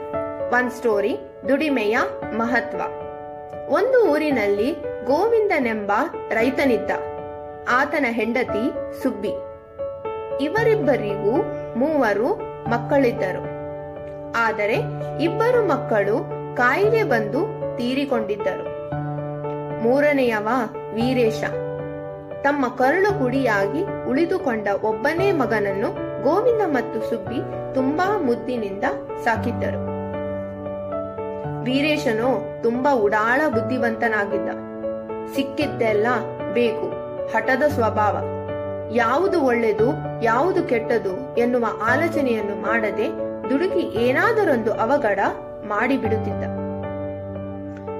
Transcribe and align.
one 0.50 0.68
story 0.80 1.12
ದುಡಿಮೆಯ 1.48 1.98
ಮಹತ್ವ 2.36 2.80
ಒಂದು 3.68 4.10
ಊರಿನಲ್ಲಿ 4.10 4.72
ಗೋವಿಂದನೆಂಬ 5.04 5.92
ರೈತನಿದ್ದ. 6.30 6.90
ಆತನ 7.70 8.06
ಹೆಂಡತಿ 8.08 8.64
ಸುಬ್ಬಿ. 9.02 9.32
ಇವರಿಬ್ಬರಿಗೂ 10.44 11.42
ಮೂವರು 11.78 12.28
ಮಕ್ಕಳಿದ್ದರು. 12.70 13.44
ಆದರೆ 14.36 14.76
ಇಬ್ಬರು 15.22 15.66
ಮಕ್ಕಳು 15.66 16.16
ಕಾಯಿಲೆ 16.56 17.02
ಬಂದು 17.02 17.40
ತೀರಿಕೊಂಡಿದ್ದರು. 17.76 18.66
ಮೂರನೆಯವ 19.82 20.48
ವೀರೇಶ. 20.94 21.44
ತಮ್ಮ 22.42 22.68
ಕರುಳು 22.68 23.18
ಕುಡಿಯಾಗಿ 23.18 23.82
ಉಳಿದುಕೊಂಡ 24.10 24.68
ಒಬ್ಬನೇ 24.82 25.32
ಮಗನನ್ನು 25.32 25.88
ಗೋವಿಂದ 26.22 26.62
ಮತ್ತು 26.66 27.10
ಸುಬ್ಬಿ 27.10 27.40
ತುಂಬಾ 27.74 28.18
ಮುದ್ದಿನಿಂದ 28.18 28.84
ಸಾಕಿದ್ದರು. 29.24 29.82
ವೀರೇಶನು 31.64 32.28
ತುಂಬಾ 32.62 32.94
ಉಡಾಳ 32.94 33.40
ಬುದ್ಧಿವಂತನಾಗಿದ್ದ. 33.48 34.48
ಸಿಕ್ಕಿದ್ದೆಲ್ಲ 35.34 36.06
ಬೇಕು, 36.54 36.86
ಹಠದ 37.32 37.62
ಸ್ವಭಾವ. 37.68 38.16
ಯಾವುದು 38.94 39.42
ಒಳ್ಳೆದು, 39.42 39.88
ಯಾವುದು 40.22 40.62
ಕೆಟ್ಟದು 40.62 41.12
ಎನ್ನುವ 41.34 41.66
ಆಲೋಚನೆಯನ್ನು 41.90 42.56
ಮಾಡದೆ 42.62 43.08
ದುಡುಕಿ 43.50 43.80
ಏನಾದರೊಂದು 43.80 44.72
ಅವಘಡ 44.72 45.18
ಮಾಡಿಬಿಡುತ್ತಿದ್ದ. 45.64 46.44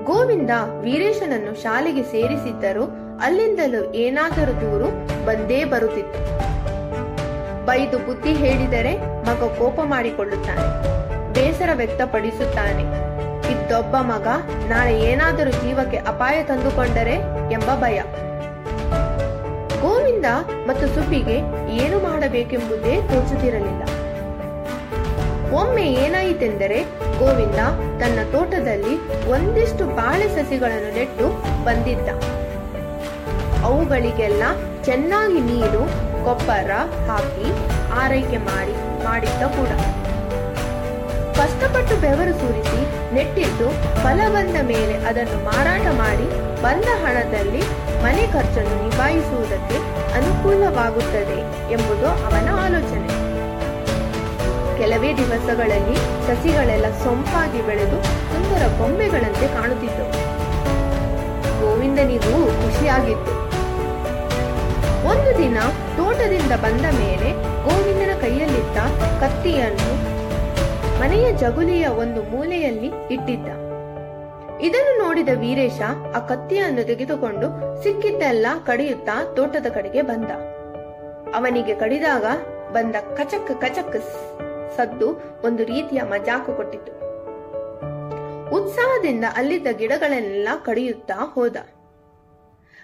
ಗೋವಿಂದ 0.05 0.51
ವೀರೇಶನನ್ನು 0.81 1.63
ಶಾಲೆಗೆ 1.63 2.03
ಸೇರಿಸಿದ್ದರೂ 2.03 2.85
ಅಲ್ಲಿಂದಲೂ 3.25 3.81
ಏನಾದರೂ 4.03 4.53
ದೂರು 4.63 4.89
ಬಂದೇ 5.27 5.59
ಬರುತ್ತಿತ್ತು. 5.73 6.21
ಬೈದು 7.69 7.97
ಬುದ್ಧಿ 8.07 8.33
ಹೇಳಿದರೆ 8.43 8.93
ಮಗ 9.29 9.49
ಕೋಪ 9.59 9.79
ಮಾಡಿಕೊಳ್ಳುತ್ತಾನೆ, 9.93 10.67
ಬೇಸರ 11.35 11.71
ವ್ಯಕ್ತಪಡಿಸುತ್ತಾನೆ. 11.81 12.85
ಇದ್ದೊಬ್ಬ 13.53 13.97
ಮಗ 14.13 14.27
ನಾಳೆ 14.73 14.95
ಏನಾದರೂ 15.11 15.53
ಜೀವಕ್ಕೆ 15.63 15.99
ಅಪಾಯ 16.13 16.39
ತಂದುಕೊಂಡರೆ 16.51 17.17
ಎಂಬ 17.57 17.69
ಭಯ. 17.85 17.99
ಗೋವಿಂದ 19.83 20.29
ಮತ್ತು 20.69 20.87
ಸುಬ್ಬಿಗೆ 20.95 21.37
ಏನು 21.83 21.99
ಮಾಡಬೇಕೆಂಬುದೇ 22.07 22.95
ತೋಚುತ್ತಿರಲಿಲ್ಲ. 23.11 23.83
ಒಮ್ಮೆ 25.61 25.87
ಏನಾಯಿತೆಂದರೆ 26.05 26.81
ಗೋವಿಂದ 27.21 27.61
ತನ್ನ 28.01 28.19
ತೋಟದಲ್ಲಿ 28.33 28.97
ಒಂದಿಷ್ಟು 29.37 29.85
ಬಾಳೆ 30.01 30.29
ಸಸಿಗಳನ್ನು 30.37 30.91
ನೆಟ್ಟು 30.99 31.29
ಬಂದಿದ್ದ. 31.69 32.09
ಅವುಗಳಿಗೆಲ್ಲ 33.65 34.43
ಚೆನ್ನಾಗಿ 34.85 35.41
ನೀರು, 35.41 35.83
ಗೊಬ್ಬರ 36.25 36.71
ಹಾಕಿ 37.09 37.49
ಆರೈಕೆ 37.93 38.37
ಮಾಡಿ, 38.37 39.05
ಮಾಡಿದ್ದ 39.05 39.43
ಕೂಡ. 39.43 39.73
ಕಷ್ಟಪಟ್ಟು 41.39 41.97
ಬೆವರು 41.97 42.33
ಸುರಿಸಿ 42.41 42.81
ನೆಟ್ಟಿದ್ದು 43.15 43.69
ಫಲ 44.03 44.21
ಬಂದ 44.29 44.57
ಮೇಲೆ 44.63 44.95
ಅದನ್ನು 44.95 45.45
ಮಾರಾಟ 45.45 45.87
ಮಾಡಿ 45.97 46.27
ಬಂದ 46.63 46.85
ಹಣದಲ್ಲಿ 46.85 47.63
ಮನೆ 48.03 48.27
ಖರ್ಚನ್ನು 48.27 48.83
ನಿಭಾಯಿಸುವುದಕ್ಕೆ 48.83 49.79
ಅನುಕೂಲವಾಗುತ್ತದೆ 50.15 51.39
ಎಂಬುದು 51.73 52.07
ಅವನ 52.07 52.49
ಆಲೋಚನೆ. 52.65 53.09
ಕೆಲವೇ 54.79 55.17
ದಿವಸಗಳಲ್ಲಿ 55.17 55.97
ಸಸಿಗಳೆಲ್ಲ 56.27 56.99
ಸೊಂಪಾಗಿ 57.05 57.67
ಬೆಳೆದು 57.67 58.03
ಸುಂದರ 58.03 58.79
ಗೊಂಬೆಗಳಂತೆ 58.79 59.47
ಕಾಣುತ್ತಿದ್ದವು. 59.55 60.38
ಗೋವಿಂದನಿಗೂ 61.99 62.41
ಖುಷಿಯಾಗಿತ್ತು 62.59 63.33
ಒಂದು 65.11 65.31
ದಿನ 65.39 65.59
ತೋಟದಿಂದ 65.97 66.53
ಬಂದ 66.65 66.85
ಮೇಲೆ 66.99 67.31
ಗೋವಿಂದನ 67.65 68.13
ಕೈಯಲ್ಲಿದ್ದ 68.21 68.79
ಕತ್ತಿಯನ್ನು 69.23 69.89
ಮನೆಯ 71.01 71.27
ಜಗುಲಿಯ 71.43 71.87
ಒಂದು 72.03 72.21
ಮೂಲೆಯಲ್ಲಿ 72.33 72.91
ಇಟ್ಟಿದ್ದ. 73.15 73.49
ಇದನ್ನು 74.67 74.93
ನೋಡಿದ 75.03 75.33
ವೀರೇಶ 75.43 75.81
ಆ 76.17 76.21
ಕತ್ತಿಯನ್ನು 76.31 76.85
ತೆಗೆದುಕೊಂಡು 76.91 77.49
ಸಿಕ್ಕಿದ್ದೆಲ್ಲ 77.83 78.47
ಕಡಿಯುತ್ತಾ 78.69 79.17
ತೋಟದ 79.39 79.71
ಕಡೆಗೆ 79.77 80.05
ಬಂದ. 80.11 80.31
ಅವನಿಗೆ 81.39 81.77
ಕಡಿದಾಗ 81.83 82.27
ಬಂದ 82.77 82.95
ಕಚಕ್ 83.19 83.53
ಕಚಕ್ 83.65 83.99
ಸದ್ದು 84.77 85.09
ಒಂದು 85.49 85.65
ರೀತಿಯ 85.73 86.03
ಮಜಾಕು 86.13 86.53
ಕೊಟ್ಟಿತು 86.61 86.95
ಉತ್ಸಾಹದಿಂದ 88.59 89.25
ಅಲ್ಲಿದ್ದ 89.41 89.69
ಗಿಡಗಳನ್ನೆಲ್ಲ 89.81 90.49
ಕಡಿಯುತ್ತಾ 90.69 91.19
ಹೋದ. 91.35 91.57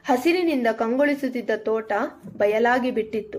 ಹಸಿರಿನಿಂದ 0.04 0.66
ಕಂಗೊಳಿಸುತ್ತಿದ್ದ 0.72 1.50
ತೋಟ 1.56 1.92
ಬಯಲಾಗಿ 2.36 2.90
ಬಿಟ್ಟಿತ್ತು. 2.90 3.38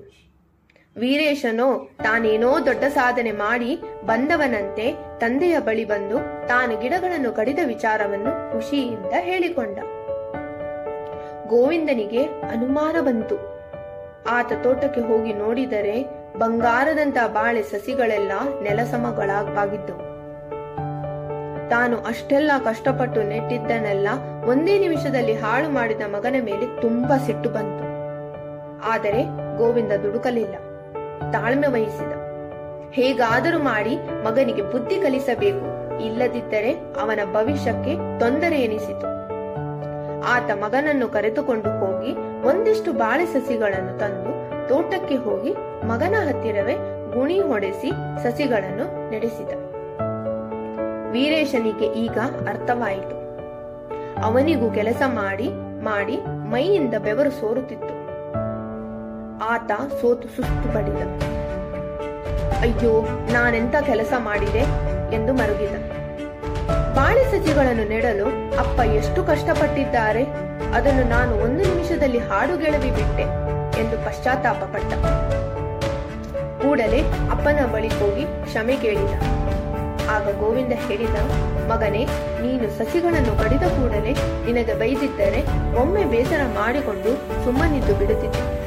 ವೀರೇಶನೋ, 0.97 1.89
ತಾನೇನೋ 2.03 2.65
ದೊಡ್ಡ 2.65 2.83
ಸಾಧನೆ 2.83 3.31
ಮಾಡಿ 3.31 3.79
ಬಂದವನಂತೆ 4.05 4.93
ತಂದೆಯ 5.19 5.59
ಬಳಿ 5.59 5.85
ಬಂದು 5.85 6.47
ತಾನು 6.47 6.79
ಗಿಡಗಳನ್ನು 6.79 7.31
ಕಡಿದ 7.31 7.59
ವಿಚಾರವನ್ನು 7.65 8.51
ಖುಷಿಯಿಂದ 8.51 9.13
ಹೇಳಿಕೊಂಡ. 9.19 9.79
ಗೋವಿಂದನಿಗೆ 11.47 12.23
ಅನುಮಾನ 12.23 12.95
ಬಂತು. 13.01 13.35
ಆತ 14.29 14.53
ತೋಟಕ್ಕೆ 14.63 15.01
ಹೋಗಿ 15.01 15.33
ನೋಡಿದರೆ 15.33 16.03
ಬಂಗಾರದಂತ 16.37 17.17
ಬಾಳೆ 17.27 17.63
ಸಸಿಗಳೆಲ್ಲ 17.63 18.31
ನೆಲಸಮಗಳಾಗಿದ್ದವು. 18.61 20.14
ತಾನು 21.69 21.97
ಅಷ್ಟೆಲ್ಲ 21.97 22.51
ಕಷ್ಟಪಟ್ಟು 22.63 23.23
ನೆಟ್ಟಿದ್ದನೆಲ್ಲ 23.23 24.07
ಒಂದೇ 24.45 24.79
ನಿಮಿಷದಲ್ಲಿ 24.79 25.33
ಹಾಳು 25.33 25.69
ಮಾಡಿದ 25.69 26.01
ಮಗನ 26.07 26.35
ಮೇಲೆ 26.43 26.81
ತುಂಬಾ 26.81 27.17
ಸಿಟ್ಟು 27.17 27.49
ಬಂತು. 27.49 27.85
ಆದರೆ 28.89 29.23
ಗೋವಿಂದ 29.57 29.91
ದುಡುಕಲಿಲ್ಲ. 29.91 30.55
ತಾಳ್ಮೆ 31.31 31.67
ವಹಿಸಿದ. 31.67 32.13
ಹೇಗಾದರೂ 32.91 33.59
ಮಾಡಿ 33.59 33.95
ಮಗನಿಗೆ 33.95 34.61
ಬುದ್ಧಿ 34.61 34.95
ಕಲಿಸಬೇಕು. 34.95 35.75
ಇಲ್ಲದಿದ್ದರೆ 36.03 36.71
ಅವನ 36.73 37.19
ಭವಿಷ್ಯಕ್ಕೆ 37.33 38.19
ತೊಂದರೆ 38.19 38.61
ಎನಿಸಿತು. 38.61 39.07
ಆತ 40.27 40.51
ಮಗನನ್ನು 40.51 41.07
ಕರೆದುಕೊಂಡು 41.07 41.69
ಹೋಗಿ 41.69 42.11
ಒಂದಿಷ್ಟು 42.47 42.93
ಬಾಳೆ 42.93 43.25
ಸಸಿಗಳನ್ನು 43.25 43.99
ತಂದು 43.99 44.35
ತೋಟಕ್ಕೆ 44.69 45.15
ಹೋಗಿ 45.15 45.53
ಮಗನ 45.85 46.15
ಹತ್ತಿರವೇ 46.27 46.73
ಗುಣಿ 47.13 47.39
ಹೊಡೆಸಿ 47.39 47.91
ಸಸಿಗಳನ್ನು 48.23 49.11
ನಡೆಸಿದ. 49.11 49.74
ವೀರೇಶನಿಗೆ 51.15 51.87
ಈಗ 52.05 52.17
ಅರ್ಥವಾಯಿತು. 52.51 53.17
ಅವನಿಗೂ 54.27 54.67
ಕೆಲಸ 54.71 55.01
ಮಾಡಿ 55.19 55.47
ಮಾಡಿ 55.87 56.15
ಮೈಯಿಂದ 56.51 56.95
ಬೆವರು 57.05 57.31
ಸೋರುತ್ತಿತ್ತು. 57.31 57.93
ಆತ 59.53 59.71
ಸೋತು 59.99 60.27
ಸುಸ್ತು 60.35 60.67
ಪಡಿದ. 60.75 61.01
ಅಯ್ಯೋ, 62.65 62.93
ನಾನೆಂತ 63.33 63.75
ಕೆಲಸ 63.89 64.13
ಮಾಡಿದೆ 64.17 64.63
ಎಂದು 65.15 65.31
ಮರುಗಿದ. 65.33 65.75
ಬಾಳೆ 66.97 67.23
ಸಸಿಗಳನ್ನು 67.31 67.85
ನೆಡಲು 67.89 68.27
ಅಪ್ಪ 68.63 68.79
ಎಷ್ಟು 68.99 69.23
ಕಷ್ಟಪಟ್ಟಿದ್ದಾರೆ, 69.23 70.23
ಅದನ್ನು 70.77 71.03
ನಾನು 71.15 71.33
ಒಂದು 71.45 71.61
ನಿಮಿಷದಲ್ಲಿ 71.69 72.17
ಹಾಡುಗೆಳವಿ 72.17 72.91
ಬಿಟ್ಟೆ 72.99 73.27
ಎಂದು 73.81 73.97
ಪಶ್ಚಾತ್ತಾಪ 74.05 74.61
ಪಟ್ಟ. 74.75 74.93
ಕೂಡಲೇ 76.63 77.01
ಅಪ್ಪನ 77.31 77.59
ಬಳಿ 77.73 77.91
ಹೋಗಿ 77.99 78.25
ಕ್ಷಮೆ 78.45 78.77
ಕೇಳಿದ. 78.85 79.15
ಆಗ 80.15 80.39
ಗೋವಿಂದ 80.39 80.73
ಹೇಳಿದ, 80.73 81.15
ಮಗನೇ, 81.71 82.05
ನೀನು 82.41 82.77
ಸಸಿಗಳನ್ನು 82.77 83.43
ಕಡಿದ 83.43 83.63
ಕೂಡಲೇ 83.63 84.13
ನಿನಗೆ 84.45 84.73
ಬೈದಿದ್ದರೆ 84.73 85.45
ಒಮ್ಮೆ 85.77 86.05
ಬೇಸರ 86.05 86.39
ಮಾಡಿಕೊಂಡು 86.53 87.11
ಸುಮ್ಮನಿದ್ದು 87.43 87.95
ಬಿಡುತ್ತಿದ್ದೆ. 87.95 88.65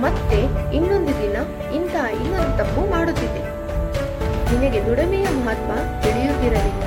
ಮತ್ತೆ 0.00 0.38
ಇನ್ನೊಂದು 0.76 1.08
ದಿನ 1.08 1.36
ಇಂತಹ 1.74 2.22
ಇನ್ನೊಂದು 2.24 2.58
ತಪ್ಪು 2.58 2.90
ಮಾಡುತ್ತಿದ್ದೆ. 2.90 3.42
ನಿನಗೆ 4.52 4.86
ದುಡಿಮೆಯ 4.86 5.26
ಮಹತ್ವ 5.28 5.72
ತಿಳಿಯುತ್ತಿರಲಿಲ್ಲ. 6.02 6.82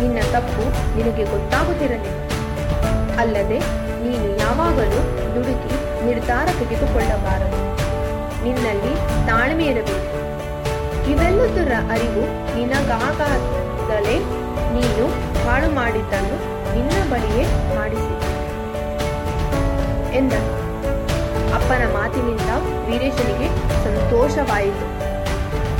ನಿನ್ನ 0.00 0.18
ತಪ್ಪು 0.32 0.64
ನಿನಗೆ 0.96 1.24
ಗೊತ್ತಾಗುತ್ತಿರಲಿಲ್ಲ. 1.24 2.20
ಅಲ್ಲದೆ 3.18 3.58
ನೀನು 4.02 4.38
ಯಾವಾಗಲೂ 4.38 5.00
ದುಡುಕಿ 5.34 6.04
ನಿರ್ಧಾರ 6.06 6.48
ತೆಗೆದುಕೊಳ್ಳಬಾರದು. 6.58 7.60
ನಿನ್ನಲ್ಲಿ 8.44 8.94
ತಾಳ್ಮೆ 9.26 9.64
ಇರಬೇಕು. 9.64 10.29
ಇವೆಲ್ಲದರ 11.10 11.72
ಅರಿವು 11.90 12.24
ನಿನಗಾಗಲೇ 12.56 14.16
ನೀನು 14.76 15.04
ಹಾಳು 15.46 15.70
ಮಾಡಿದ್ದನ್ನು 15.74 16.36
ನಿನ್ನ 16.74 17.12
ಬಳಿಯೇ 17.12 17.44
ಮಾಡಿಸಿ 17.74 18.14
ಎಂದ. 20.16 20.32
ಅಪ್ಪನ 21.54 21.82
ಮಾತಿನಿಂದ 21.92 22.50
ವೀರೇಶನಿಗೆ 22.86 23.48
ಸಂತೋಷವಾಯಿತು. 23.84 24.86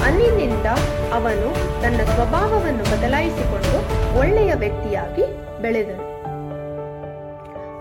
ಅಂದಿನಿಂದ 0.05 0.67
ಅವನು 1.13 1.49
ತನ್ನ 1.83 2.01
ಸ್ವಭಾವವನ್ನು 2.15 2.85
ಬದಲಾಯಿಸಿಕೊಂಡು 2.85 3.77
ಒಳ್ಳೆಯ 4.19 4.55
ವ್ಯಕ್ತಿಯಾಗಿ 4.55 5.25
ಬೆಳೆದನು. 5.63 6.07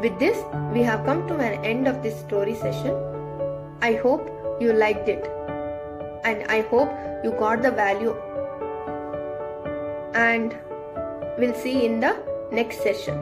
With 0.02 0.20
this 0.20 0.72
we 0.74 0.84
have 0.84 1.06
come 1.06 1.30
to 1.30 1.36
end 1.66 1.90
of 1.90 2.04
this 2.04 2.16
story 2.16 2.54
session 2.54 2.98
I 3.84 3.96
hope 3.96 4.26
you 4.64 4.72
like 4.74 5.10
it 5.10 5.28
and 6.25 6.43
I 6.51 6.61
hope 6.61 6.93
you 7.25 7.33
got 7.33 7.65
the 7.65 7.67
value 7.75 8.13
and 10.29 10.55
will 11.39 11.55
see 11.55 11.71
in 11.71 12.03
the 12.03 12.11
next 12.53 12.83
session 12.83 13.21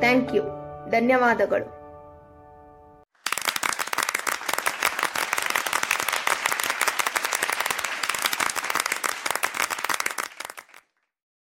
thank 0.00 0.34
you 0.34 0.42
ಧನ್ಯವಾದಗಳು 0.88 1.75